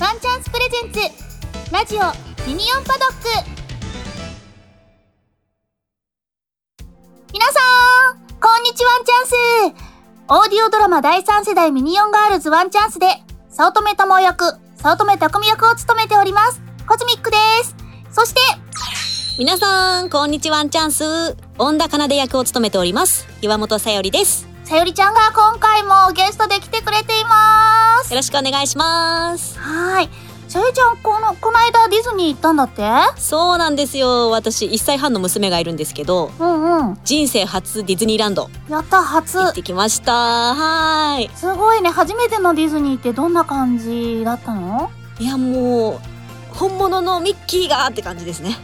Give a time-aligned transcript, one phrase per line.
[0.00, 1.00] ワンチャンスプレゼンツ。
[1.72, 1.98] ラジオ
[2.46, 3.28] ミニオンパドック。
[7.32, 9.34] 皆さんこんにちはワンチャンス。
[10.28, 13.08] オーディオドラマ第3世代ミニオンガールズワンチャンスで
[13.50, 14.44] 早乙女智役
[14.76, 16.62] 早乙女匠役を務めております。
[16.86, 17.74] コズミックです。
[18.12, 18.40] そして
[19.36, 21.36] 皆さんこんにちはワンチャンス。
[21.58, 23.26] 恩田奏役を務めております。
[23.42, 24.47] 岩本さよりです。
[24.68, 28.12] さよりちゃんが今回もゲストで来てくれています。
[28.12, 29.58] よろしくお願いします。
[29.58, 30.10] はい。
[30.46, 32.82] さよりちゃんこのこの間ディズニー行ったんだって？
[33.16, 34.28] そうなんですよ。
[34.28, 36.98] 私1歳半の娘がいるんですけどうんうん。
[37.02, 38.50] 人生初ディズニーランド。
[38.68, 39.38] やった初。
[39.38, 40.12] 行ってきました。
[40.12, 41.30] はーい。
[41.34, 41.88] すごいね。
[41.88, 44.90] 初めてのディズニーってどんな感じだったの？
[45.18, 48.54] いやもう本物のミッキーがって感じですね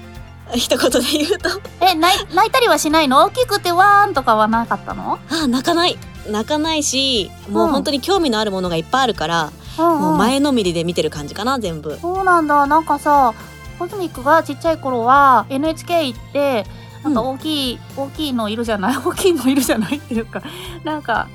[0.55, 1.49] 一言で言うと。
[1.81, 3.25] え泣い泣いたりはしないの？
[3.25, 5.19] 大きくてわーんとかはなかったの？
[5.31, 5.99] あ泣かない。
[6.31, 7.73] 泣かないしもううん。
[7.73, 10.01] 本当に興味のあるものがいっぱいあるから、うん。
[10.01, 11.99] もう前のめりで見てる感じかな全部。
[12.01, 12.67] そうなんだ。
[12.67, 13.35] なんかさ
[13.79, 16.65] コズミックがちっちゃい頃は NHK 行って
[17.03, 18.97] なんか大きい、大きいのいるじゃない？
[19.05, 20.43] 大きいのいるじゃないっていうか
[20.85, 21.27] なんか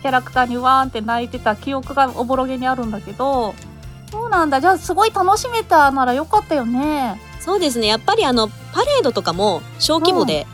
[0.00, 3.54] キャラクターにわーんって泣いてた記憶がおぼろげにあるんだけど
[4.10, 4.60] そうなんだ。
[4.60, 7.88] じゃあすごい楽しめたならよかったよねそうですね。
[7.88, 10.46] やっぱりあのパレードとかも小規模で、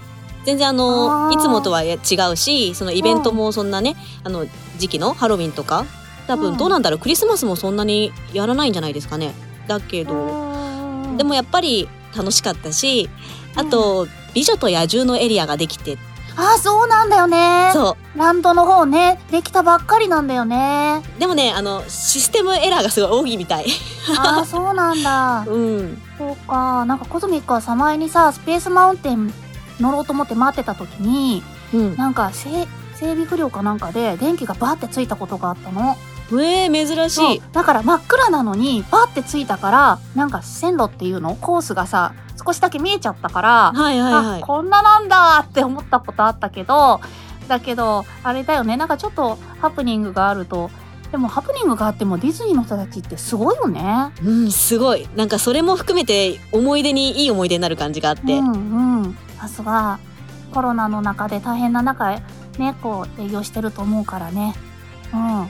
[0.45, 1.97] 全然あのいつもとは違
[2.33, 3.95] うしそのイベントもそんなね、
[4.25, 4.47] あの
[4.79, 5.85] 時期のハロウィンとか
[6.27, 6.41] 多うん。
[6.41, 6.99] 分どうなんだろう。
[6.99, 9.35] クリスマスもそんなにやらないんじゃないですかね。
[9.67, 10.13] だけど、
[11.19, 13.11] でもやっぱり楽しかったし
[13.55, 15.99] あと、美女と野獣のエリアができて
[16.41, 17.71] ああそうなんだよね。
[17.73, 21.03] そランドの方ねできたばっかりなんだよね。
[21.17, 23.67] うでもねあのシステムエラーがすごい多いみたい。
[24.17, 25.45] ああそうなんだ。
[25.51, 26.03] うん。
[26.17, 26.85] そうか。
[26.85, 29.35] なんかコズミックはさ前にさスペースマウンテン
[29.81, 31.43] 乗ろうと思って待ってた時に
[31.75, 31.97] うん。
[31.97, 35.97] なんかせ整備不良かなんかで電気がバーってついたことがあったの
[36.31, 37.43] えー、珍しい。
[37.53, 41.35] だから真っ暗なのにバーってついたからなんか線路っていうの？
[41.37, 44.43] コースがさ少しだけ見えちゃったから、はいはいはい。
[44.43, 47.01] あこんななんだって思ったことあったけど
[47.49, 48.77] だけどあれだよね。
[48.77, 50.71] なんかちょっとハプニングがあると。
[51.11, 54.13] でもハプニングがあってもディズニーの人たちってすごいよね。
[54.23, 55.09] うんすごい。
[55.17, 59.19] なんかそれも含めて思い出にいい思い出になる感じがあって、うんうん。
[59.41, 59.99] さすが
[60.53, 62.11] コロナの中で大変な中
[62.59, 64.55] ねこう営業してると思うからね。
[65.15, 65.49] うん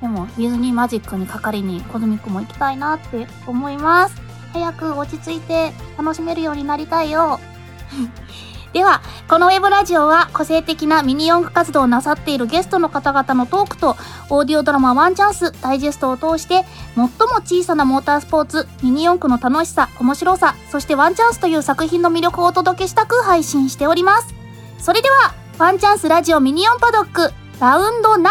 [0.00, 4.14] でもディズニーマジックにかかりにコズミックも行きたいなって思います。
[4.52, 7.40] 早く落ち着いて楽しめるようになりたいよ。
[8.72, 13.96] ではこのウェブラジオは個性的なミニ四駆活動をなさっているゲストの方々のトークと
[14.28, 17.08] オーディオドラマワンチャンスダイジェストを通して最も
[17.42, 24.34] 小さなモータースポーツミニ四駆の楽しさ面白さそしてワンチャンスという作品の魅力をお届けしたく配信しております。
[24.78, 28.22] それではワンチャンスラジオミニオンパドックラウンド9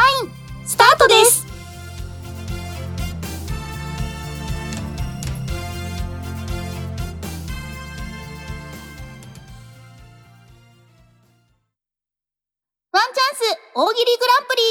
[0.66, 1.47] スタートです。
[13.80, 14.62] 大喜利グランプリ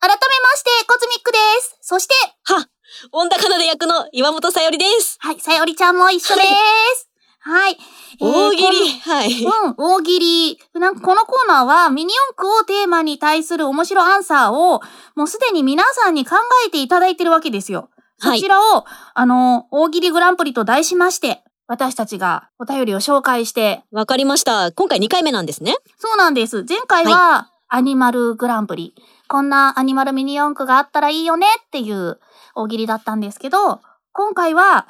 [0.00, 0.18] 改めま
[0.54, 2.12] してコズミックですそして
[2.44, 2.68] は
[3.12, 7.08] 恩田奏役の岩本さよりですはい、さよりちゃんも一緒です。
[7.40, 7.78] はい。
[8.20, 10.58] えー大喜利、はい、うん、大喜利。
[10.78, 14.82] なんかこのコーナーはミニ四駆をテーマに対する面白アンサーを
[15.16, 16.36] もうすでに皆さんに考
[16.66, 17.88] えていただいてるわけですよ。
[18.18, 18.84] そはいちらを、
[19.14, 24.72] あの、大喜利グランプリと題しまして、私たちがお便りを紹介して、わかりました。
[24.72, 25.76] 今回2回目なんですね。
[25.98, 26.64] そうなんです。
[26.66, 28.94] 前回は、アニマルグランプリ。
[29.28, 31.46] こんなアニマルミニ四駆があったらいいよね。
[31.66, 32.18] っていう
[32.54, 34.88] 大喜利だったんですけど、今回は、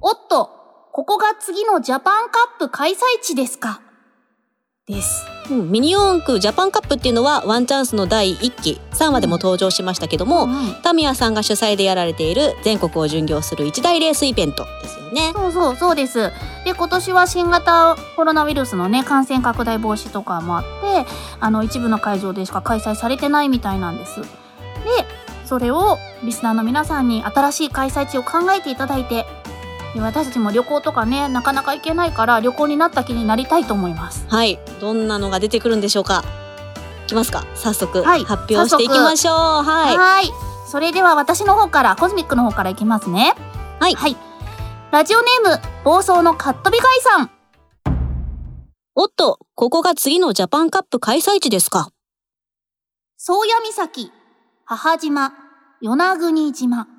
[0.00, 0.50] おっと、
[0.92, 3.80] ここが次のジャパンカップ開催地ですか
[4.86, 5.24] です。
[5.50, 15.32] うんミニ四駆ジャパンカップっていうのはワンチャンスの第1期3話でも登場しましたけども、うんタミヤさんが主催でやられている全国を巡業する一大レースイベントですよね。
[15.34, 16.30] そうそう、そうです。
[16.64, 20.64] で、今年は新型コロナウイルスのね、感染拡大防止とかもあっ
[21.04, 24.20] て、あの、一部の会場でしか開催されてないみたいなんです。
[24.20, 24.26] で、
[25.46, 29.43] それをリスナーの皆さんに新しい開催地を考えていただいて、で
[30.00, 34.26] 私たちも旅行とかね、なかなか行けないから旅行になった気になりたいと思います。
[34.28, 36.24] はいどんなのが出てくるんでしょうか
[37.04, 40.30] いきますか早速、はい発表していきましょうはいはい。
[40.66, 43.34] それでは私の方から、コズミックの方からいきますね。
[43.78, 44.16] はいはい。
[44.90, 47.30] ラジオネーム、暴走のカットビガイさん。
[48.96, 51.90] おっとここが次のジャパンカップ開催地ですか
[53.16, 54.12] 宗谷岬、
[54.64, 55.32] 母島、
[55.80, 56.93] 与那国島。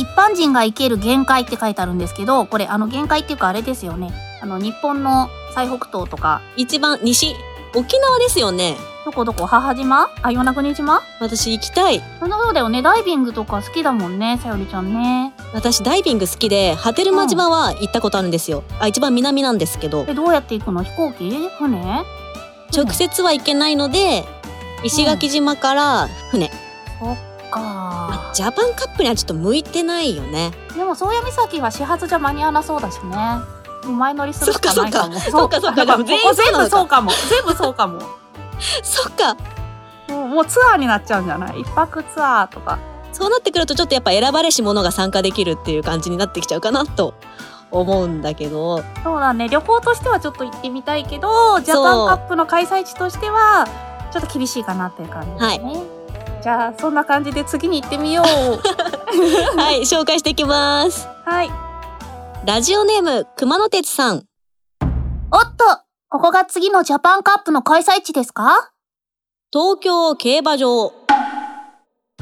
[0.00, 4.10] 一般人が行ける限界って書いてあるんですけど、これあの限界っていうかあれですよね。
[4.40, 7.34] あの日本の最北東とか、一番西
[7.74, 8.78] 沖縄ですよね。
[9.04, 9.44] どこどこ？
[9.46, 10.08] 母島？
[10.22, 11.02] あ、与那国島？
[11.20, 12.00] 私行きたい。
[12.18, 12.80] そうだよね。
[12.80, 15.34] ダイビングとか好きだもんね、さよりちゃんね。
[15.52, 20.06] 私ダイビング好きで波照間島は行ったことあるんですよ、あ一番南なんですけど。
[20.08, 20.82] え、どうやって行くの？
[20.82, 21.30] 飛行機？
[21.58, 22.04] 船？
[22.74, 24.24] 直接は行けないので
[24.84, 26.50] 石垣島から船、
[27.00, 27.16] そっ
[27.50, 33.16] かまあジャパンカップにはちょっと向いてないよねでも、宗谷岬は始発じゃ間に合わなそうだしね。
[33.84, 35.18] 前乗りするしかないかも。
[35.18, 36.18] そっかそっかそっか全
[36.52, 37.10] 部そうかも。
[37.28, 38.00] 全部そうかも。
[38.82, 39.36] そっか
[40.08, 41.60] もうもうツアーになっちゃうんじゃない？
[41.60, 42.78] 一泊ツアーとか。
[43.12, 47.14] そうなってくるとちょっとやっぱ選ばれし者が参加できるっていう感じになってきちゃうかなと
[47.70, 49.48] 思うんだけどそうだね。
[49.48, 53.66] 旅行としてはちょっと行ってみたいけど、ジャパンカップの開催地としては、
[54.12, 55.82] ちょっと厳しいかなっていう感じですね。
[56.42, 58.24] じゃあ、そんな感じで次に行ってみよう。
[59.58, 61.06] はい紹介していきます。
[61.26, 61.50] はい。
[62.46, 64.24] ラジオネーム熊野鉄さん。
[65.32, 65.64] おっと
[66.08, 68.72] ここが次のジャパンカップの開催地ですか？
[69.52, 70.92] 東京競馬場。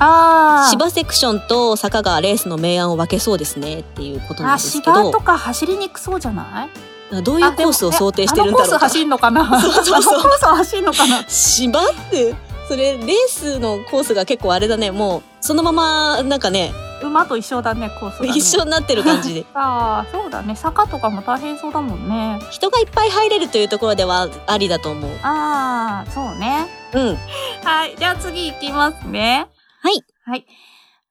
[0.01, 0.71] あー。
[0.71, 3.81] 芝セクションと坂がレースの明暗を分けそうですね。
[3.81, 4.95] っていうことなんあ、ですけど。
[4.95, 7.23] 芝とか走りにくそうじゃない？
[7.23, 8.77] どういうコースを想定してるんだろうか。
[8.77, 9.61] あのコース走んのかな？
[9.61, 10.19] そうそうそう。
[10.21, 11.25] あのコース走んのかな？
[11.29, 12.35] 芝って
[12.69, 16.73] それレースのコースが結構あれだねもうそのままなんかね
[17.03, 18.33] 馬と一緒だね、コースが、ね。
[18.37, 20.57] 一緒になってる感じで ああ、そうだね。
[20.57, 22.41] 坂とかも大変そうだもんね。
[22.51, 26.67] 人がいっぱい入れるというところではありだと思うああ、そうね。
[26.93, 27.19] うん
[27.65, 27.95] はい。
[27.97, 29.49] じゃあ次行きますね。
[29.81, 30.05] はい。
[30.25, 30.47] はい。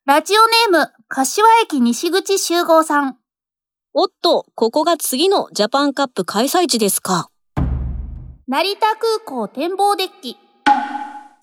[0.06, 3.18] ラジオネーム、柏駅西口集合さん。
[3.94, 7.30] おっとここが次のジャパンカップ開催地ですか
[8.48, 10.38] 成田空港展望デッキ。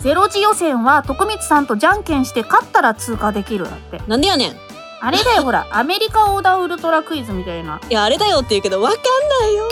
[0.04, 4.02] ゼロ次予選は徳光さんとじゃんけんして勝ったら通過できるだって。
[4.06, 4.54] なんでやねんい
[5.00, 7.80] あれだよ、ほら、 アメリカ横断ウルトラクイズみたいな。
[7.88, 9.64] やあれだよって言うけどわかんないよ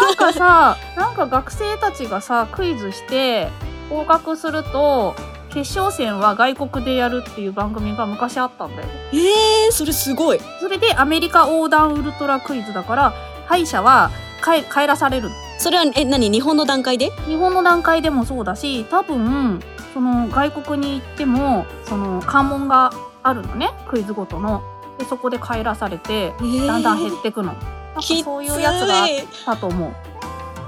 [0.00, 3.50] なんかさ、 なんか学生たちがさ、クイズして、
[3.90, 5.14] 合格すると、
[5.50, 8.88] 決勝戦は外国でやるっていう番組が昔あったんだよ。
[9.12, 13.12] えー、それすごいそれでアメリカ横断ウルトラクイズだから、
[13.46, 14.10] 敗者は
[14.42, 15.28] 帰帰らされる。
[15.58, 17.10] それはえ何日本の段階で？
[17.26, 19.60] 日本の段階でもそうだし、多分、
[19.94, 22.92] その外国に行っても、その関門が
[23.22, 24.62] あるのね、クイズごとの。
[24.98, 26.32] で、そこで帰らされて、
[26.66, 27.54] だんだん減ってくの。
[28.00, 29.08] そういうやつがあっ
[29.44, 29.92] たと思う。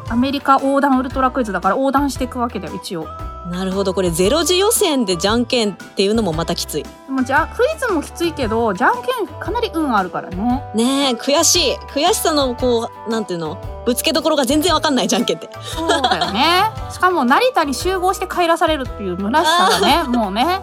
[0.09, 3.07] アメリカ横断ウルトラクイズだから横断していくわけだよ、一応。
[3.51, 10.65] なるほどこれゼロ次予選でじゃんけんっていうのもまたきついでもじゃクイズもきついけど、じゃんけんかなり運あるからね。
[10.75, 13.59] ねえ悔しい悔しさのこうなんていうの？
[13.87, 15.49] ぶつけどころが全然わかんないじゃんけんって。
[15.63, 16.65] そうだよね。
[16.93, 20.61] しかも成田に集合して帰らされるっていう虚しさがね、 もうね。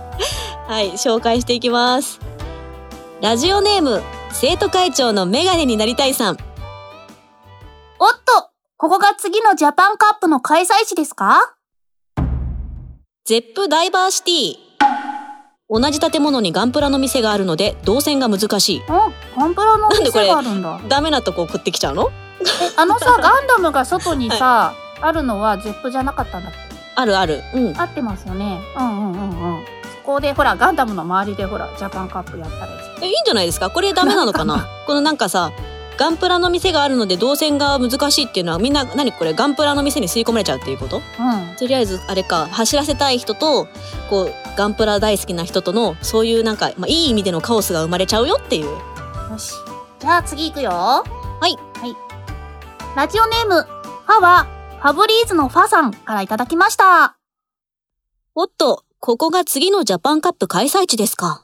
[0.68, 2.20] はい紹介していきます。
[3.22, 6.38] ラジオネーム生徒会長のメガネになりたいさん。
[8.00, 11.56] おっとここが次のジャパンカップの開催地ですか？
[13.26, 14.56] Zepp DiverCity。
[15.70, 18.84] 同じ建物にガンプラの店があるので動線が難しい。
[18.90, 20.80] お、ガンプラの店があるんだ。
[20.90, 22.12] ダメなとこ送ってきちゃうの？
[22.12, 22.23] え、
[22.78, 26.58] あのさ、ガンダムが外にさ、あるのは Zepp じゃなかったんだっけ？
[26.96, 28.60] あるあるうん合ってますよね。
[28.78, 29.66] うんうんうんうん。
[29.66, 33.70] そこでほら、ガンダムの周りでほら、ジャパンカップやったらいいじえいいんじゃないですか？
[33.70, 34.66] これダメなのかな？
[34.86, 35.52] このなんかさ
[35.98, 39.34] ガンプラの店があるので動線が難しいっていうのはみんな何これ？
[39.34, 40.98] ガンプラの店に吸い込まれちゃうっていうこと？
[40.98, 41.56] うん。
[41.58, 43.68] とりあえずあれか走らせたい人と
[44.10, 49.54] こうガンプラ大好きな人とのそういうなんか、まあ、いい意味でのカオスが生まれちゃうよっていうよし。
[50.00, 50.72] じゃあ次行くよ。
[50.72, 51.04] は
[51.48, 51.96] いはい。
[52.96, 54.46] ラジオネーム、ファは、
[54.80, 57.18] ファブリーズのファさんからいただきました。
[58.36, 61.44] おっとここが次のジャパンカップ開催地ですか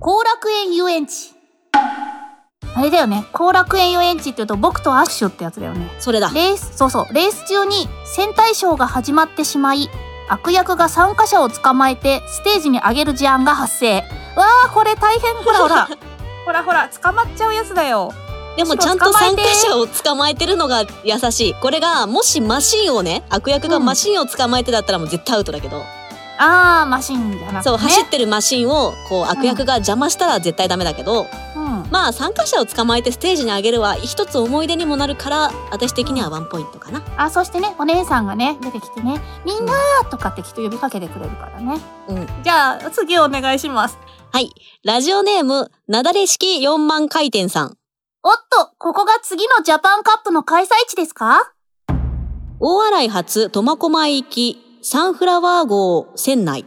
[0.00, 1.32] 後楽園遊園地。
[1.72, 3.24] あれだよね。
[3.32, 5.90] 後楽園遊園地って言うと僕とアッシュってやつだよね。
[5.98, 9.88] それだレース、そうそう、レース中に戦隊ショーが始まってしまい、
[10.28, 14.00] 悪役が参加者を捕まえてステージに上げる事案が発生。
[14.36, 15.34] わあ、これ大変。
[15.36, 15.88] ほらほら。
[16.44, 18.12] ほらほら、捕まっちゃうやつだよ。
[18.56, 21.54] でもちゃんと参加者を捕まえてるのが優しい。
[21.54, 25.82] これがもしマシンをね悪役がマシンを捕まえてだったらもう絶対アウトだけど、
[26.38, 27.62] あー、マシンじゃなくて、ね。
[27.62, 31.86] そう走ってるマシンをこう悪役が邪魔したら絶対ダメだけど、うん。
[31.90, 37.02] まあ参加者を捕まえてステージに上げるは一つ思い出にもなるから私的にはワンポイントかな。
[37.16, 41.80] あ、そしてね、お姉さんがね、出てきてね、みんなーとかってきっと呼びかけてくれるからね。
[42.08, 42.26] うん。
[42.42, 43.98] じゃあ、次お願いします。
[44.32, 44.50] はい。
[44.84, 47.76] ラジオネームなだれ式4万回転さん
[48.26, 51.52] おっと、ここが次のジャパンカップの開催地ですか？
[52.58, 56.64] 大洗発苫小牧行きサンフラワー号船内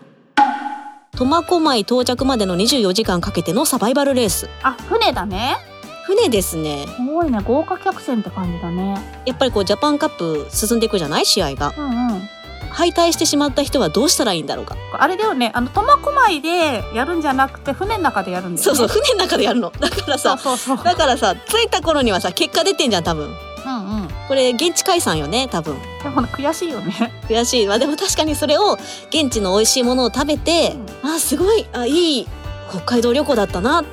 [1.16, 5.58] 苫小牧到着までの24時間かけてのサバイバルレースあ、船だね。
[6.06, 9.24] 船ですねすごいね、豪華客船って感じだね。
[9.26, 11.26] やっぱりこうジャパンカップ進んでいくじゃない？
[11.26, 12.30] 試合がうんうん。
[12.72, 14.76] 敗退してしまった人はどうしたらいいんだろうか。
[14.94, 19.72] あれだよねあの苫小牧でやるんじゃなくて船の中でやるんだよねそうそう、船の中でやるの。
[19.80, 20.38] だからさ、
[20.84, 23.26] だからさ、着いた頃にはさ、結果出てんじゃん、多分。
[23.66, 25.78] うんうんこれ、現地解散よね、多分。
[26.04, 27.68] でも悔しいよね悔しい。
[27.68, 28.78] まあでも確かにそれを、
[29.10, 32.28] 現地の美味しいものを食べて、あ、すごい、あ、いい
[32.70, 33.90] 北海道旅行だったなって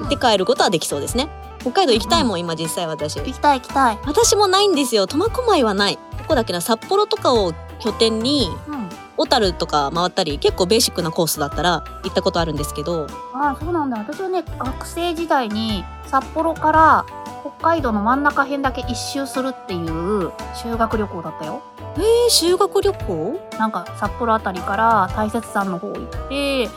[0.00, 1.28] 言って帰ることはできそうですね。
[1.60, 3.16] 北海道行きたいもん、今実際私。
[3.16, 5.06] 行きたい行きたい私もないんですよ。
[5.06, 5.98] 苫小牧はない。
[6.18, 8.88] どこだっけな、札幌とかを拠点に、うん。
[9.16, 13.08] 小樽とか回ったり結構ベーシックなコースだったら行ったことあるんですけど。
[13.34, 13.98] ああそうなんだ。
[13.98, 17.04] 私はね学生時代に札幌から
[17.40, 21.62] 北海道の真ん中辺だけ一周するっていう修学旅行だったよ。
[21.96, 23.40] えー、修学旅行？
[23.58, 26.68] なんか札幌あたりから大雪山の方行って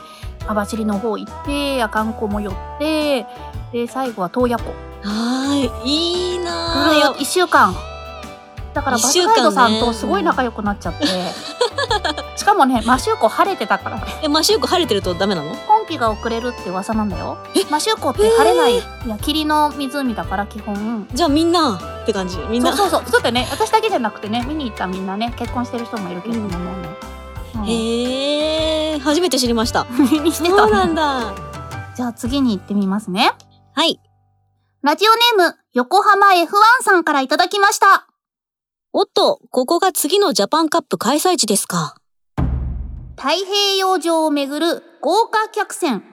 [0.47, 3.27] 網走の方行って阿寒湖も寄って
[3.71, 4.73] で最後は洞爺湖。
[5.03, 5.55] は
[5.85, 5.87] い。
[5.87, 7.75] いいなそれー1週間
[8.73, 11.05] だからバスガイドさんとすごい仲良くなっちゃって、
[12.37, 13.97] しかもねマシューコ晴れてたから。
[13.97, 15.55] ねえマシューコ晴れてるとダメなの？
[15.55, 17.37] 今季が遅れるって噂なんだよ。
[17.55, 17.65] え？
[17.69, 21.07] マシューコって晴れない、いや霧の湖だから基本。
[21.13, 22.37] じゃあみんなって感じ？
[22.49, 22.75] みんな？
[22.75, 23.11] そうそうそう。
[23.11, 26.35] そうだよね私だけじゃなくてね見に行ったみんなね結婚してる人もいるけど。
[26.35, 26.49] ね、もう
[26.81, 26.89] ね
[27.55, 27.65] うん。
[27.67, 29.85] へえ初めて知りました。
[29.91, 31.33] にしてたそうなんだ。
[31.95, 33.33] じゃあ次に行ってみますね。
[33.75, 33.99] はい。
[34.83, 36.47] ラジオネーム横浜 F1
[36.83, 38.07] さんからいただきました
[38.93, 41.95] おっとここが次のジャパンカップ開催地ですか。
[43.15, 46.03] 太平洋上をめぐる豪華客船。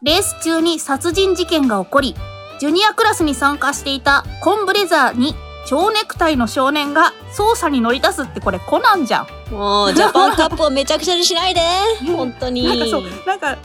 [0.00, 2.14] レース中に殺人事件が起こり
[2.60, 5.34] ジュニアクラスに参加していたコンブレザーに
[5.66, 9.52] 蝶ネクタイの少年が捜査に乗り出すってこれコナンじゃん。
[9.52, 11.60] もうジャパンカップをめちゃくちゃにしないで。
[12.06, 12.62] 本当に。
[12.62, 13.58] なんかそうなんか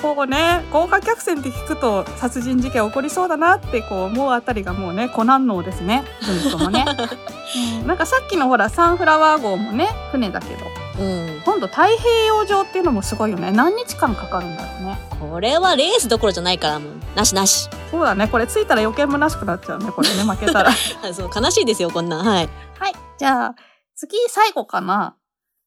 [0.00, 6.04] こうね豪華客船って聞くと殺人事件起こりそうだなってこう思うあたりがもうねコナン脳ですね。
[6.22, 6.84] ずっともね、
[7.80, 10.66] うん、なんかさっきのほらサンフラワー号もね船だけど
[10.98, 11.42] うん。
[11.44, 13.52] 今度太平洋上っていうのもすごいよね。
[13.52, 14.98] 何日間かかるんだろうね。
[15.32, 17.68] これはレースどころじゃないからもうなしなし。
[17.90, 18.28] そうだね。
[18.28, 20.70] これ着いたら余計虚しくなっちゃうねこれね負けたら。
[20.70, 20.74] あ
[21.14, 22.26] そう悲しいですよこんなん。
[22.26, 22.48] はい。
[22.78, 22.94] はい。
[23.18, 23.54] じゃあ
[23.94, 25.14] 次最後かな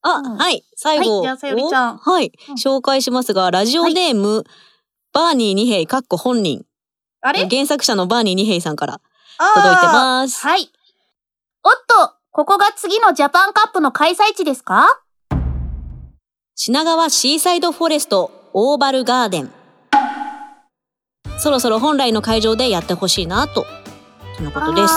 [0.01, 0.37] あ、うん。
[0.37, 0.63] はい。
[0.75, 1.95] 最後、はいじゃあさよりちゃん。
[1.95, 2.55] おはい、うん。
[2.55, 4.43] 紹介しますがラジオネーム、
[5.13, 6.65] バーニー二平かっこ本人。
[7.21, 7.47] あれ？
[7.47, 8.99] 原作者のバーニー二平さんから
[9.55, 10.45] 届いてます。
[10.45, 10.71] はい。
[11.63, 14.87] おっとここが次のジャパンカップの開催地ですか？
[16.55, 19.51] 品川シーサイドフォレストオーバルガーデン。
[21.37, 23.65] そろそろ本来の会場でやってほしいなと
[24.37, 24.93] とのことです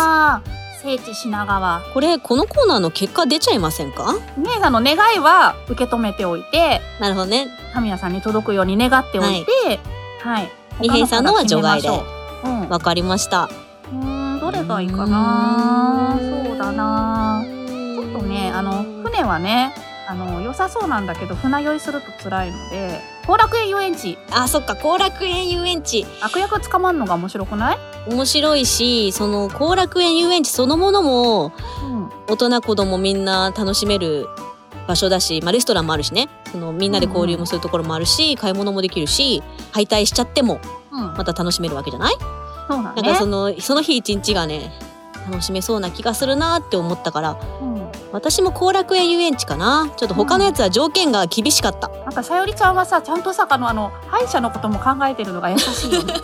[0.84, 4.14] 聖地品川これこのコーナーの結果出ちゃいませんか？
[4.36, 7.48] 姉さんの願いは受け止めておいてなるほどね。
[7.72, 9.80] タミヤさんに届くように願っておいて
[10.20, 10.50] はい、
[10.80, 11.88] 二平さんのは除外で。
[11.88, 12.70] 他のから決めましょう。
[12.70, 13.48] わかりました。
[13.90, 16.18] うんどれがいいかな？
[16.20, 17.42] そうだな。
[17.46, 19.74] ちちょっとねあの船はね
[20.06, 24.18] あの良さそうなんだけど船酔いすると辛いので後楽園遊園地。
[24.30, 26.06] あそっか後楽園遊園地。
[26.20, 27.78] 悪役捕まんのが面白くない、
[28.08, 31.52] 面白いしその後楽園遊園地そのものも
[31.82, 34.26] うん、大人子供みんな楽しめる
[34.86, 36.28] 場所だし、まあ、レストランもあるしね。
[36.52, 40.60] そのみんなで交流もするところもあるし、買い物もできるし敗退しちゃっても
[40.92, 42.14] うん、また楽しめるわけじゃない、
[42.68, 44.70] そうだなんかねそのその日一日がね
[45.28, 47.83] 楽しめそうな気がするなって思ったからうん
[48.14, 49.90] 私も後楽園遊園地かな。
[49.96, 56.14] ちょっと他のやつは条件が厳しかった、なんかさよりちゃんはさちゃんとさあのあの歯医者のことも考えてるのが優しいよね。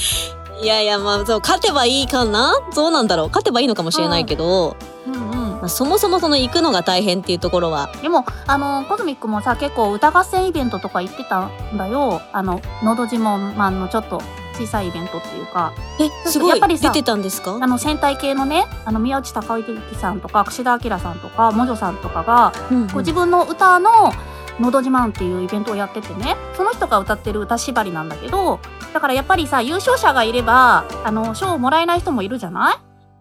[0.62, 2.54] いやいやまあそう勝てばいいかな。
[2.72, 3.28] そうなんだろう。
[3.28, 4.74] 勝てばいいのかもしれないけど、
[5.06, 5.50] うんうん。
[5.50, 7.90] まあ、そもそもその行くのが大変っていうところは。
[8.00, 12.22] でもあのコズミックもさ結構歌合戦イベントとか行ってたんだよ。
[12.32, 14.22] あの「のど自慢マン」のちょっと
[14.54, 15.72] 小さいイベントっていうか。
[16.00, 16.48] えすごい。
[16.50, 17.58] やっぱりさ出てたんですか？
[17.60, 22.86] あの戦隊系のねあの宮内孝之さんとか櫛田明さんとかモジョさんとかが、うんうん。
[22.88, 23.90] ご自分の歌の
[24.60, 28.60] 「のど自慢」っていうイベントをやっててねその人が歌ってる歌縛りなんだけど
[28.92, 32.76] だからやっぱりさ優勝者がいればあの賞をもらえない人もいるじゃない？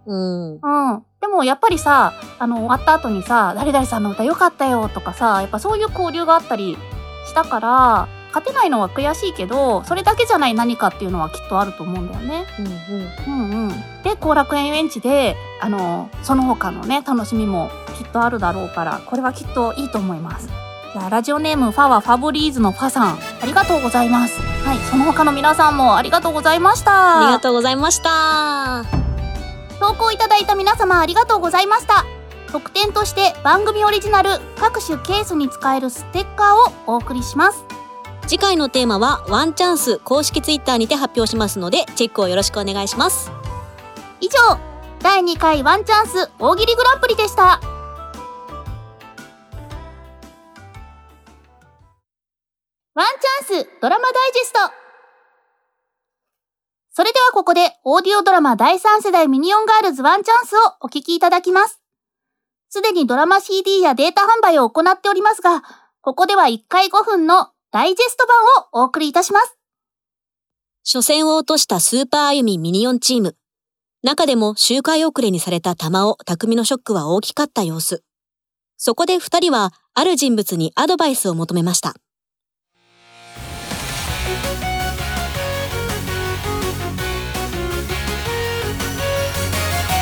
[0.06, 0.54] うん。
[0.56, 1.04] うん。
[1.22, 6.78] でもやっぱりさ、あの、終わった後にさ、誰々さんの歌良かったよとかさ、やっぱそういう交流があったり
[7.25, 12.46] したから、勝てないのは悔しいけど、それだけじゃない何かっていうのはきっとあると思うんだよね。
[12.60, 14.04] うんうんうんうん。
[14.04, 20.48] で、後楽園遊園地で、あの、その他のね、楽しみもきっとあるだろうから、これはきっといいと思います。
[20.48, 24.42] じゃあ、ラジオネームファはファブリーズのファさん、ありがとうございます。
[24.66, 27.24] はい、その他の皆さんもありがとうございました。
[27.24, 29.04] ありがとうございました
[29.80, 32.06] 投稿いただいた皆様ありがとうございました
[32.54, 37.66] 特典として番組オリジナル各種ケースに使えるステッカーをお送りします
[38.27, 43.32] 次回のテーマはワンチャンス公式ツイッターにて発表しますのでチェックをよろしくお願いします。
[44.22, 44.58] 以上
[45.00, 47.60] 第2回ワンチャンス大喜利グランプリでした。
[52.96, 53.08] ワン
[53.50, 54.60] チャンスドラマダイジェスト。
[56.92, 61.82] それではここでオーディオドラマ第3世代ミニオンガールズワンチャンスをお聞きいただきます。
[62.70, 65.63] すでにドラマ CD やデータ販売を行っておりますが、
[66.01, 69.58] ここでは1回5分のダイジェスト版をお送りいたします。
[70.86, 73.36] 初戦を落としたスーパーアユミミニオンチーム。
[74.03, 78.03] 中でも周回遅れにされた玉尾、匠のショックは大きかった様子。
[78.77, 81.96] そこで二人はある人物にアドバイスを求めました。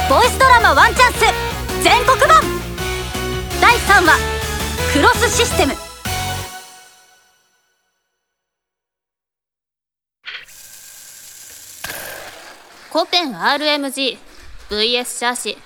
[0.09, 1.19] ボイスドラマワンチャンス
[1.81, 2.41] 全国版
[3.61, 4.17] 第3話
[4.91, 5.90] クロスシステム
[12.91, 14.17] コペン RMG
[14.69, 15.57] VS シャーシ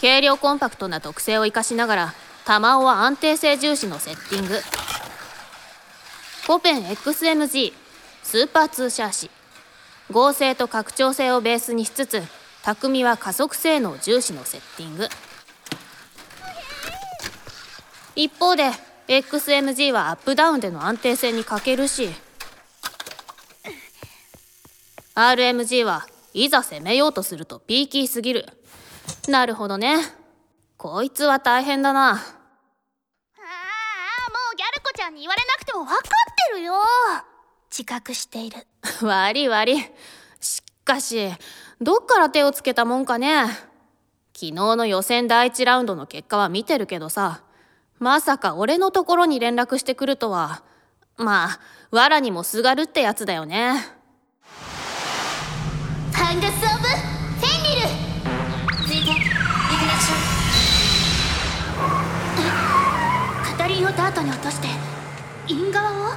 [0.00, 4.60] 軽量コンパクトな特性を生かしながら弾尾は安定性重視のセッティング。
[6.48, 7.72] コペン XMG
[8.24, 9.30] スーパーツーシャーシ
[10.10, 12.20] 合成と拡張性をベースにしつつ
[12.64, 15.08] 匠は加速性能重視のセッティング。
[18.16, 18.72] 一方で
[19.06, 22.10] XMG はアップダウンでの安定性に欠けるし
[25.14, 26.04] RMG は
[26.34, 28.46] いざ攻めようとするとピーキーすぎる。
[29.28, 29.96] なるほどね。
[30.76, 32.10] こいつは大変だな。
[32.10, 32.20] ああ、も
[34.52, 36.00] うギャル子ちゃんに言われなくても分かっ
[36.52, 36.74] てるよ。
[37.70, 38.66] 自覚している。
[39.02, 39.90] 悪い悪い。
[40.40, 41.30] しかし
[41.80, 43.46] どっから手をつけたもんかね。
[44.34, 47.42] 昨日の予選第1ラウンドの結果は見てるけどさ
[47.98, 50.62] まさか俺のところに連絡してくるとは。
[51.16, 51.60] まあ
[51.90, 54.01] 藁にもすがるってやつだよね
[56.32, 57.86] ファンガス・オブ・フェンリル
[58.86, 60.14] ついて、イグニッショ
[63.44, 63.44] ン。
[63.44, 64.68] カタリンをダートに落として、
[65.48, 66.16] イン側をさ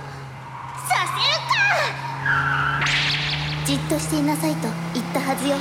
[0.88, 2.86] せるか
[3.66, 5.58] じっとしていなさいと言ったはずよ。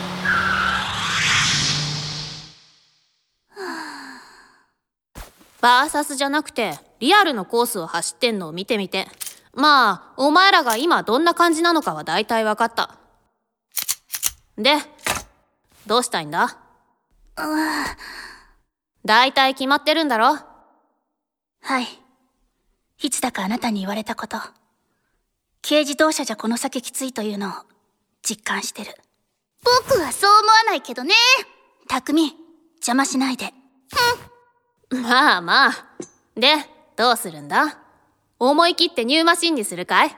[5.61, 9.09] バーサスじゃなくてリアルのコースを走ってんのを見てみて
[9.53, 12.99] まあお前らが今どんな感じなのかは大体分かった
[14.57, 14.77] で
[15.87, 16.59] どうしたいんだ？
[19.05, 20.39] 大体決まってるんだろ？
[21.63, 21.87] はい。
[23.03, 24.39] いつだかあなたに言われたこと。
[25.67, 27.53] 軽自動車じゃこの先きついというのを
[28.23, 28.95] 実感してる。
[29.63, 31.15] 僕はそう思わないけどね。
[31.89, 32.35] 匠
[32.77, 33.53] 邪魔しないで。
[34.91, 35.87] まあまあ。
[36.37, 36.55] で
[36.97, 37.79] どうするんだ？
[38.39, 40.17] 思い切ってニューマシンにするかい？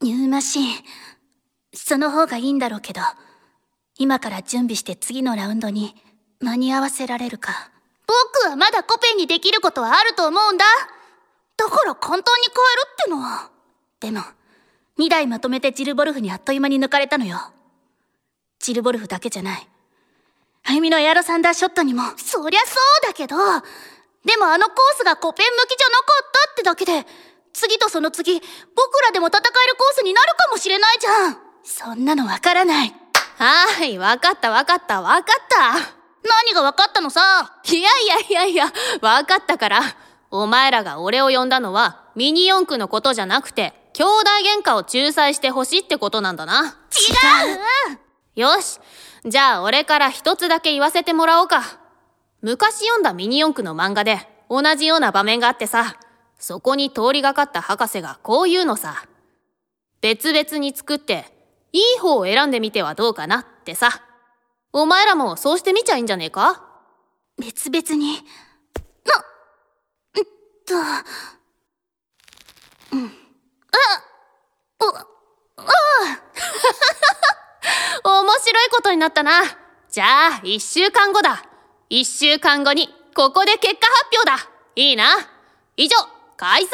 [0.00, 0.76] ニューマシン
[1.74, 3.00] その方がいいんだろうけど
[3.98, 5.94] 今から準備して次のラウンドに
[6.40, 7.70] 間に合わせられるか
[8.06, 10.64] 僕はまだコペンにできることはあると思うんだ。
[11.56, 13.50] だから簡単に変えるってのは。
[14.00, 14.20] でも
[14.98, 17.38] 2台まとめてジルボルフにあっという間に抜かれたのよ
[18.58, 19.68] ジルボルフだけじゃない
[20.64, 27.06] あゆみのエアロサンダーショットにもそりゃそうだけど、でもあのコースがコペン向きじゃなかったってだけで、
[27.52, 31.43] 次とその次、僕らでも戦えるコースになるかもしれないじゃん。
[31.64, 37.60] そんなのわからないはーい分かった分かった分かった何が分かったのさ？
[37.64, 38.72] いやいやいやいや、
[39.02, 39.82] わかったから。
[40.30, 46.76] お前らが俺を呼んだのは、ミニ四駆のことじゃなくて、兄弟喧嘩を仲裁してほしいってことなんだな。
[46.90, 48.80] 違うよし。
[49.26, 51.62] じゃあ俺から一つだけ言わせてもらおうか。
[52.40, 55.96] 昔読んだミニ四駆の漫画で、同じような場面があってさ、
[56.38, 59.04] そこに通りがかった博士がこう言うのさ。
[60.00, 61.33] 別々に作って、
[61.74, 64.00] いい方を選んでみてはどうかなってさ。
[64.72, 66.62] お前らもそうしてみちゃいいんじゃねえか？
[67.36, 68.24] 別々に
[70.66, 70.74] と、
[78.04, 79.42] 面白いことになったな。
[79.90, 81.44] じゃあ、一週間後だ。
[81.90, 84.50] 一週間後に、ここで結果発表だ。
[84.76, 85.04] いいな？
[85.76, 85.96] 以上、
[86.36, 86.70] 解散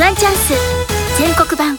[0.00, 0.54] ワンチャンス。
[1.18, 1.76] 全国版。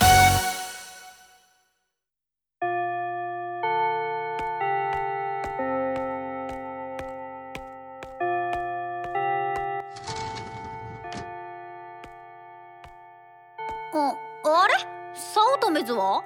[13.94, 14.74] あ、あれ？
[15.16, 16.22] 早乙女図は？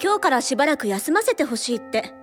[0.00, 2.14] 今日からしばらく休ませてほしいって。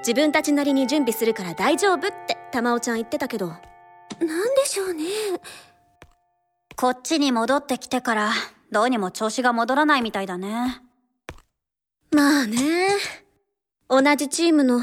[0.00, 3.46] 自分たちなりに準備するから大丈夫って玉緒ちゃん言ってたけど。
[3.48, 3.58] なん
[4.54, 5.04] でしょうね
[6.82, 8.32] こっちに戻ってきてから
[8.72, 10.82] どうにも調子が戻らないみたいだね。
[12.10, 12.88] まあね。
[13.88, 14.80] 同じチームの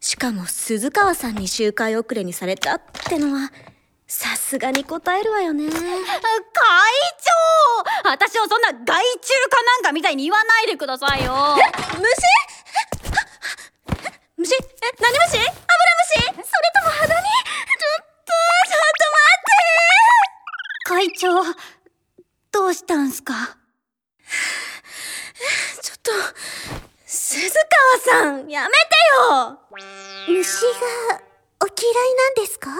[0.00, 3.52] しかも鈴川さんに周回遅れにされたってのは、
[4.08, 5.70] さすがに答えるわよね。
[5.70, 5.78] 会
[8.02, 8.10] 長！
[8.10, 11.54] 私をそんな害虫かなんかみたいに言わないでくださいよ。
[11.96, 12.02] 虫？
[14.38, 14.54] 虫？
[14.56, 14.58] え、
[15.00, 15.38] 何虫？
[15.38, 15.54] アブラム
[16.02, 16.18] シ？
[16.18, 16.42] それと
[16.82, 17.28] も肌に？
[17.28, 17.37] ち
[20.98, 21.28] 会長
[22.50, 23.32] どうしたんすか？
[25.80, 26.10] ちょっと、
[27.06, 27.48] 鈴
[28.04, 28.74] 川さん、やめて
[29.30, 29.60] よ！
[30.26, 30.70] 虫が
[31.60, 32.70] お嫌いなんですか？
[32.70, 32.78] いや、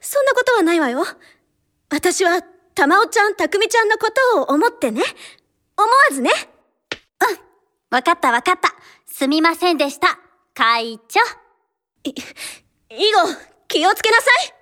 [0.00, 1.04] そんなことはないわよ。
[1.90, 2.40] 私は、
[2.74, 5.02] 玉緒ちゃん、たくみちゃんのことを思ってね。
[5.76, 6.30] 思わずね。
[7.90, 8.74] わかったわかった。
[9.04, 10.18] すみませんでした。
[10.54, 11.20] 会長。
[12.04, 12.14] 以
[13.12, 13.28] 後、
[13.68, 14.54] 気をつけなさい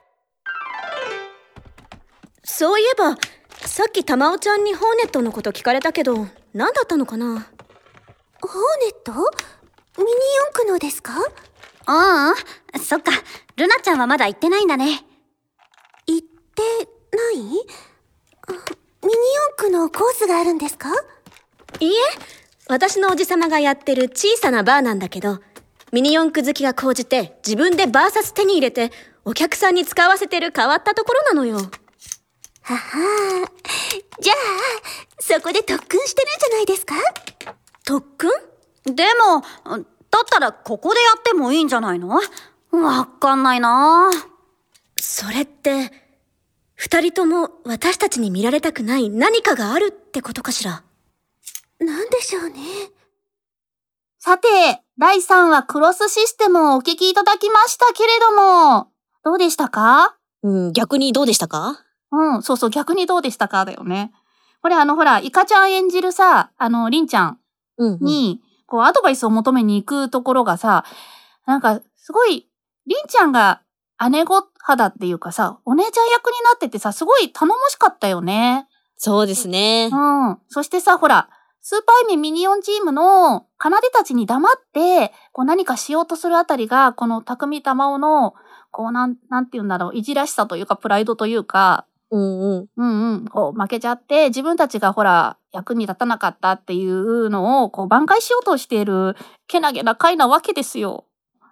[2.50, 3.16] そういえば、
[3.60, 7.26] さっき玉緒ちゃんにホーネットのこと聞かれたけど、何だったのかな？
[7.26, 8.52] ホー
[8.84, 9.12] ネット？
[9.98, 10.10] ミニ
[10.46, 11.12] 四駆のですか？
[11.18, 13.12] うんうんそっか。
[13.56, 15.04] ルナちゃんはまだ行ってないんだね。
[16.06, 16.62] 行って
[17.16, 17.36] ない？
[18.48, 18.52] あ
[19.02, 20.88] ミニ四駆のコースがあるんですか？
[21.80, 21.94] いいえ、
[22.68, 25.38] 私のおじさまがやってる小さなバーなんだけど、
[25.92, 28.90] ミニ四駆好きが高じて自分でバーサス手に入れて、
[29.24, 31.58] お客さんに使わせてる変わったところなのよ。
[32.74, 33.50] はは
[34.20, 34.36] じゃあ、
[35.20, 36.94] そこで特訓してるんじゃないですか？
[37.86, 38.30] 特訓？
[38.94, 39.40] でも
[40.10, 42.20] だったらここでやってもいいんじゃないの？
[42.70, 44.10] わかんないな。
[45.00, 45.92] それって、
[46.74, 50.82] 二人とも私たちに見られたくない何かがあるってことかしら？
[51.80, 52.60] なんでしょうね。
[54.18, 54.48] さて、
[54.98, 58.88] 第3話クロスシステムをお聞きいただきましたけれども、
[59.24, 60.16] どうでしたか？
[60.42, 61.82] うん、逆にどうでしたか？
[62.10, 64.12] うん、そうそう、逆にどうでしたかだよね。
[64.62, 67.38] これあの、ほら、イカちゃん演じるさ、あの、リンちゃん。
[68.00, 70.84] に、こう、アドバイスを求めに行くところがさ、
[71.46, 72.48] なんか、すごい、
[72.86, 73.62] リンちゃんが
[74.10, 78.68] 姉御肌っていうかさ、お姉ちゃん役になっててさ、すごい頼もしかったよね。
[78.96, 79.90] そうですね。
[79.92, 79.96] う
[80.32, 80.38] ん。
[80.48, 81.28] そしてさ、ほら、
[81.60, 88.34] スーパーエミミニオンチームの奏たちに黙って、こう何かしようとするあたりが、この匠玉緒の、
[88.70, 92.66] こうなん、なんて言うんだろう、いじらしさというか、プライドというか、うんうん。
[92.76, 99.14] うんうん、こう負けちゃって、自分たちがほら、役に立たなかったっていうのを、こう挽回しようとしている、
[99.46, 101.04] けなげな回なわけですよ。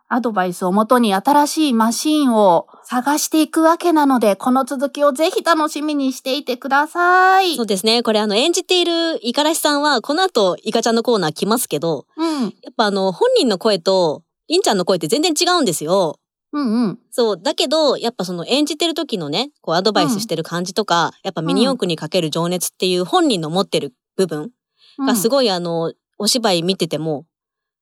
[0.08, 7.56] アドバイスをもとに新しいマシーンを探していくわけなので、この続きをぜひ楽しみにしていてください。
[7.56, 8.02] そうですね。
[8.04, 12.42] これあの、演じているイカラシさんは、この後、イカちゃんのコーナー来ますけど、うん。
[12.42, 16.20] やっぱあの、本人の声と、リンちゃんの声って全然違うんですよ。
[16.56, 16.98] うんうん。
[17.10, 17.40] そう。
[17.40, 24.50] だけど、やっぱその演じてる時のね、こうアドバイスしてる感じとか、やっぱミニ四駆にかける情熱っていう本人の持ってる部分
[24.98, 25.30] がすい。
[25.30, 27.26] ごいあの、お芝居見てても、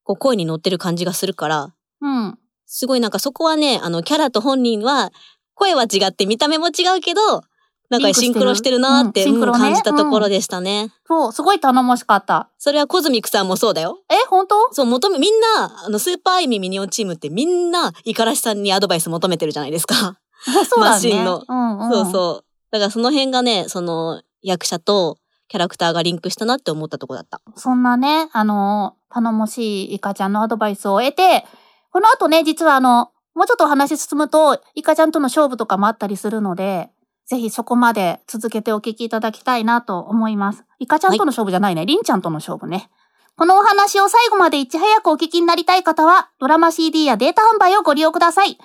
[0.03, 2.37] こう声に乗ってる感じがするから、うん。
[2.65, 5.13] すごいなんかそこはね、あの、キャラと本人は、
[5.53, 7.43] 声は違って見た目も違うけど、
[7.89, 10.91] なんかシンクロしてるなーって、感じたところでしたね。
[11.07, 12.49] そう、すごい頼もしかった。
[12.57, 13.99] それはコズミックさんもそうだよ。
[14.09, 14.55] え、本当？
[14.73, 20.17] そう、求め、みんな、あの、スーパーアイミミニオンチームってみんな、イカラシさんにアドバイス求めてるじゃないですか。
[20.67, 20.95] そうだね。
[20.95, 21.91] マシンのうんうん。
[21.91, 22.45] そうそう。
[22.71, 25.17] だからその辺がね、その、役者と
[25.47, 27.41] キャラクターがリンクしたなって思ったとこだった。
[27.55, 31.45] そんなね、あの、頼もしいイカちゃんのアドバイスを得て、
[31.91, 36.89] この後ね、実はあの、もうちょっとお話進むと、イカちゃんとの勝負とかもあったりするので、
[37.25, 40.63] ぜひそこまで続けてお聞きいただきたいなと思います。
[40.79, 42.89] イカちゃんとの勝負じゃないね、リンちゃんとの勝負ね。
[43.37, 48.57] このお話を最後までいち早くお聞きになりたい方は、ドラマ CD やデータ販売をご利用ください。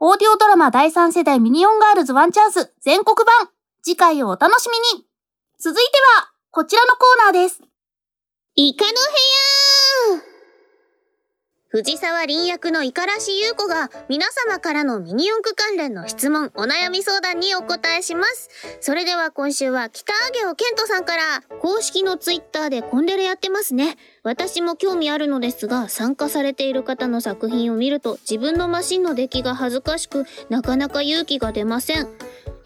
[0.00, 3.50] オーディオドラマ第3世代ミニオンガールズワンチャンス全国版。
[3.82, 5.04] 次回をお楽しみに。
[5.58, 7.60] 続いては、こちらのコーナーです。
[8.54, 9.77] イカの部屋
[11.70, 18.48] 藤沢林役の五十嵐優子が皆様からのミニ四駆関連の質問、お悩み相談にお答えします。
[18.80, 23.98] それでは今週は北上尾健人さんから公式のツイッターでコンデレやってますね。
[24.22, 32.08] 私も興味あるのですが、参加されている方の作品を見ると自分のマシンの出来が恥ずかしく、なかなか勇気が出ません。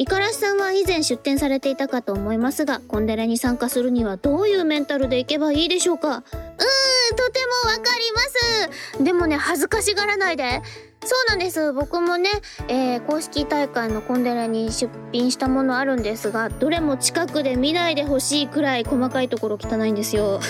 [0.02, 6.08] 五十嵐さんは以前出展されていたかと思いますが、コンデレに参加するにはどういうメンタルでいけばいいでしょうか？
[6.08, 6.26] うーん、と
[7.30, 9.04] てもわかります。
[9.04, 10.60] でもね、恥ずかしがらないで。
[11.04, 11.72] そうなんです。
[11.72, 12.30] 僕もね、
[12.68, 20.40] えー公式大会のコンデレに出品したものあるんですが、どれも近くで見ないでほしいくらい細かいところ汚いんですよ。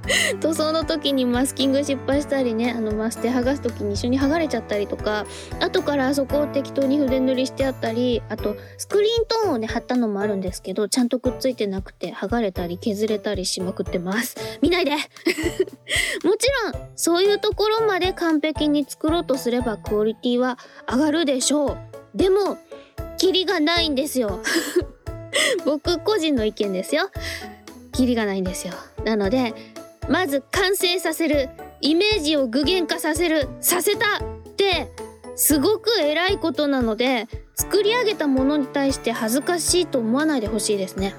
[0.40, 5.26] 塗装の時にマスキング失敗したりねあのマステ剥がす時に一緒に剥がれちゃったりとか
[5.60, 14.92] 後からそこを適当に筆塗りしてあったりあとスクリーントーンをね貼ったのもあるんですけどちゃんとくっついてなくて剥がれたり削れたりしまくってます見ないで
[16.24, 20.58] もちろんそういうところまで完璧に作ろうとすればクオリティは
[20.90, 21.78] 上がるでしょう。
[22.14, 22.58] でも
[23.18, 24.40] キリがないんですよ。
[25.64, 27.10] 僕個人の意見ですよ。
[27.92, 28.74] キリがないんですよ。
[29.04, 29.54] なので
[30.08, 31.48] まず完成させる
[31.80, 34.22] イメージを具現化させるさせたっ
[34.56, 34.90] て
[35.36, 41.14] すごく偉いことなので作り上げたものに対して恥ずかしいと思わないでほしいですね。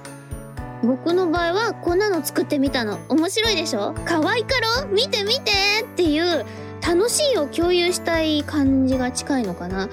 [0.84, 3.00] 僕の場合はこんなの作ってみたの。
[3.08, 3.96] 面白いでしょ？
[4.06, 4.50] 可愛いか
[4.82, 5.52] ろ見て見て
[5.84, 6.46] っていう
[6.86, 9.90] 楽しいを共有したい感じが近いのかな。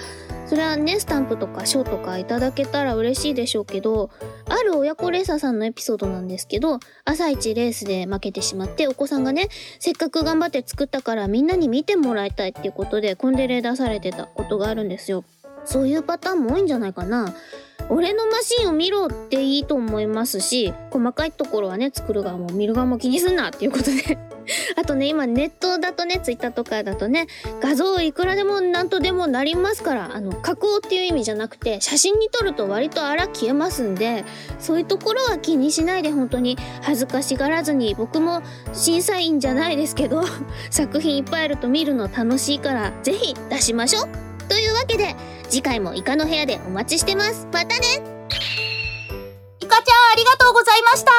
[0.47, 4.11] それはねスタンプとか賞とかいただけたら嬉しいでしょうけど
[4.49, 9.47] ある親子レーサーさんのエピソードなんですけど朝一レースで負けてしまってお子さんがね
[9.79, 15.23] せっかく頑張って作ったからみんなに見てもらいたいっていうことでコンデレ出されてたことがあるんですよ。
[15.65, 17.33] そういうパターンも多いんじゃないかな。
[17.91, 24.19] 俺のマシンを見ろっていいと思いますし細かいところはね作る側も見る側も気にすんなっていうことで。
[24.77, 27.27] あとね今ネットだとねツイッターとかだとね
[27.61, 34.25] 画像いくらでも何とでもなりますからあの加工っていう意味じゃなくて写真に撮ると割とあら消えますんで
[34.59, 40.25] そういうところは気にしないで本当に恥ずかしがらずに僕も審査員じゃないですけど
[40.71, 44.30] 作品いっぱいあると見るの楽しいからぜひ出しましょう。
[44.51, 45.15] というわけで
[45.49, 47.75] 次回もイカの部屋でお待ちしてますまたね
[49.61, 51.11] イカちゃんありがとうございました。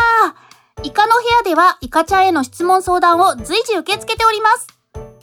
[0.84, 4.67] イカの部屋ではイカちゃんへの質問相談を随時受け付けております。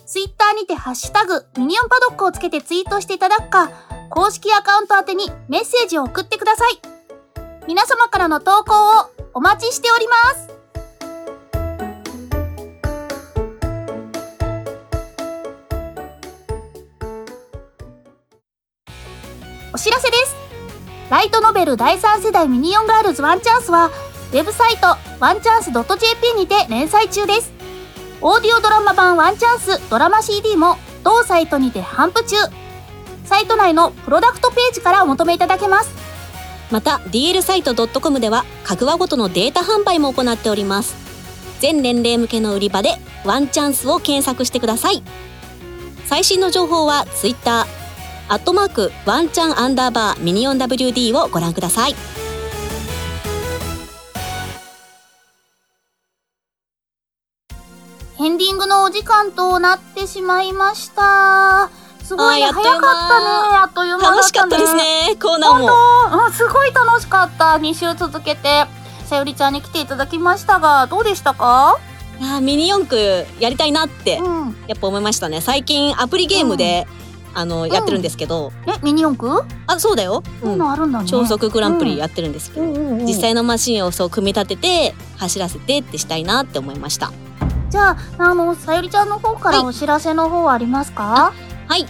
[0.05, 3.69] ツイッターにてハッシュタグミニオンパドックをつけてツイートしていただくか、
[4.09, 6.81] 公式アカウント宛てにメッセージを送ってください。
[7.67, 10.58] 皆様からの投稿をお待ちしております。
[19.79, 20.35] 知らせです。
[21.09, 23.87] ライトノベル第3世代ミニオンガールズワンチャンスは、
[24.31, 24.87] ウェブサイト
[25.19, 27.51] ワンチャンス .jp にて連載中です。
[28.21, 32.35] オーディオドラマ版ワンチャンスドラマ CD も同サイトにて販布中。
[33.25, 36.09] サイト内のプロダクトページからお求めいただけます。
[36.71, 40.95] また DL サイト .com では各話ごとのデータ販売も行っております
[41.59, 42.91] 全年齢向けの売り場で
[43.25, 45.03] ワンチャンスを検索してください
[46.05, 47.65] 最新の情報は Twitter
[48.31, 51.95] アットマークワンチャンアンダーバーミニオン WD をご覧ください
[58.19, 61.71] エンディングのお時間となってしまいました。
[62.03, 62.85] すごい早かったね。
[63.61, 64.11] あっという間。
[64.11, 65.69] 楽しかったですねコーナー本も
[66.11, 67.53] 当、うん、すごい楽しかった。
[67.53, 68.65] 2週続けて、
[69.05, 71.79] さよりちゃんに来ていただきましたが、どうでしたか？
[72.19, 74.55] いやーミニ四駆やりたいなってうん。
[74.67, 76.87] やっぱ思いましたね最近アプリゲームで、
[77.33, 79.43] あのやってるんですけど、え、ミニ四駆？
[79.67, 81.07] あそうだよ、そういうのあるんだね。
[81.07, 83.05] 超速グランプリやってるんですけど、うんうんうん。
[83.05, 87.11] 実際のマシンをそう組み立てて走らせてってしたいなって思いました。
[87.69, 91.33] じゃあ、あの、さよりちゃんの方からお知らせの方はありますか、
[91.67, 91.85] はい、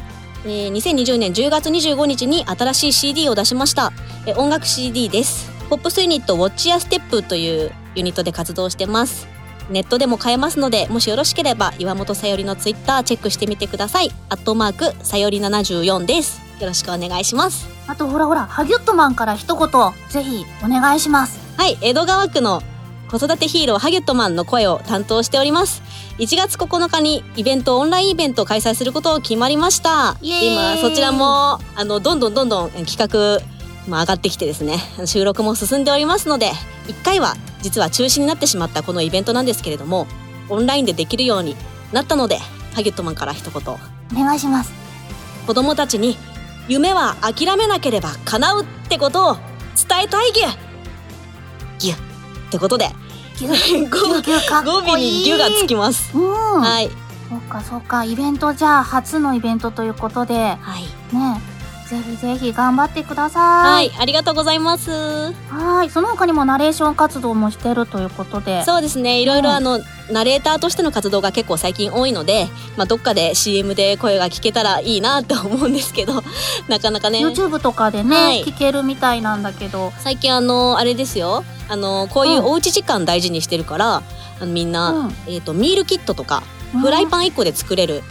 [0.45, 3.93] えー2020年10月25日に新しい CD を出しました、
[4.25, 5.49] えー音楽 CD です。
[5.69, 9.27] ポップスユニットウォッチやステップというユニットで活動してます
[9.69, 19.67] ネットでも買えますのでもしよろしければ岩本さよりのツイッターチェックしてみてくださいアットマークさより74ですよろしくお願いしますあと、ほらほら、ハギュットマンから一言、
[20.09, 21.39] ぜひ、お願いします。
[21.57, 22.61] はい、江戸川区の
[23.09, 25.81] 子育てヒーローハゲットマンの声を担当しております。
[26.19, 30.17] 1月9日にイベント、オンラインイベントを開催することを決まりました。
[30.21, 33.41] 今、そちらも、あの、どんどんどんどん企画、
[33.89, 36.51] まあ、上がってきてですね、収録も進んでおりますので、
[36.87, 40.07] 1回は実は中止になってしまったこのイベントなんですけれども、
[40.49, 41.55] オンラインでできるように
[41.91, 42.39] なったので、
[42.73, 43.77] ハゲットマンから一言、お
[44.15, 44.71] 願いします。
[45.45, 46.17] 子供たちに
[46.67, 50.45] 夢は諦めなければ叶うってことを伝えたいぎゅ
[51.79, 51.97] ぎゅっ
[52.51, 52.89] てことで
[53.37, 54.93] ギュッ、ギュッギュッかっ語こいい。
[54.93, 56.11] 尾に「ぎゅ」がつきます。
[56.15, 56.61] うん。
[56.61, 56.91] はい、
[57.29, 60.83] そっかそっか、イベントじゃあ初のイベントということで、ね、はい、
[61.89, 63.39] ぜひぜひ頑張ってくださ。
[63.39, 64.91] はいい、ありがとうございます。
[64.91, 65.89] はい。
[65.89, 68.63] その他にもナレーション活動もしてるということで。
[68.63, 69.79] そうですね、いろいろうんあの、
[70.11, 72.47] ナレーターとしての活動が結構最近多いので、
[72.77, 76.23] まあ、どっかで CM で声が聞けたらいいなって思うんですけど、
[76.69, 77.25] なかなかね。
[77.25, 79.91] YouTube とかでね、はい聞けるみたいなんだけど。
[79.97, 84.03] 最近あの、あれですよ、あの、こういうおうち時間大事にしてるから、
[84.39, 86.43] あのみんな、うんえっ、と、ミールキットとか、
[86.79, 88.03] フライパン1個で作れる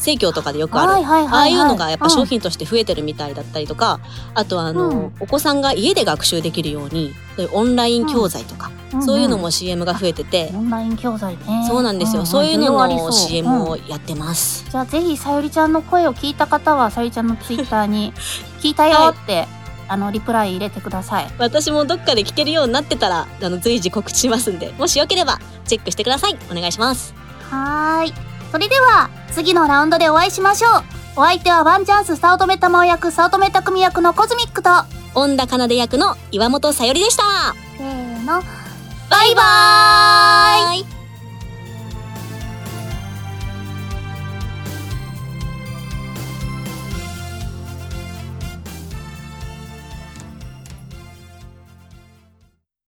[0.00, 4.00] 生協とかでよくある、はいはいはいはいああいうのがやっぱうん商品として増えてるみたいだったりとか、
[4.34, 11.66] あとはあの、うんお子さんが家で学習できるようにそういうオンライン教材とか、そういうのも CM が増えてて、オンライン教材ね。
[11.68, 14.66] そうなんですよ、そういうのの需要ありそう CM をうんやってます。
[14.70, 18.12] じゃあぜひさゆりちゃんの声を聞いた方はさゆりちゃんのツイッターに
[18.60, 19.46] 聞いたよって、
[19.88, 21.26] あのリプライ入れてください。
[21.38, 26.36] 私もどっかで聞けるようになってたら、あの随時告知しますんで、もしよければチェックしてください。
[26.50, 27.14] お願いします。
[27.50, 28.29] はーい。
[28.50, 30.72] それでは次のラウンドでお会いしましょう。
[31.16, 34.70] お相手はワンチャンス早乙女玉緒役早乙女匠役のコズミックと
[35.14, 37.22] 恩田奏役の岩本さよりでした。
[37.76, 38.42] せーの
[39.10, 40.99] バイバーイ